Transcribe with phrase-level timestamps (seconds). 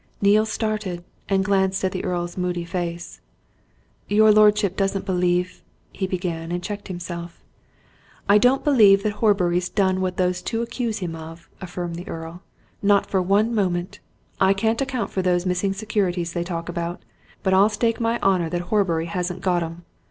[0.19, 3.21] Neale started and glanced at the Earl's moody face.
[4.07, 5.61] "Your lordship doesn't believe?"
[5.93, 7.43] he began, and checked himself.
[8.27, 12.41] "I don't believe that Horbury's done what those two accuse him of," affirmed the Earl.
[12.81, 13.99] "Not for one moment!
[14.39, 17.03] I can't account for those missing securities they talk about,
[17.43, 19.85] but I'll stake my honour that Horbury hasn't got 'em!